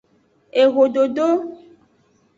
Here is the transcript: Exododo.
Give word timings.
Exododo. 0.61 1.27